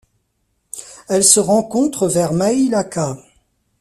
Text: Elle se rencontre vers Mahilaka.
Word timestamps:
Elle 1.09 1.23
se 1.23 1.39
rencontre 1.39 2.07
vers 2.07 2.33
Mahilaka. 2.33 3.17